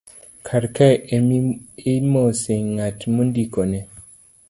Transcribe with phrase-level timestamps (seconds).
[0.45, 1.37] karkae ema
[1.95, 3.79] imose ng'at mindikone